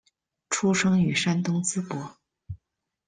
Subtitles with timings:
[0.49, 2.17] 出生于山东淄博。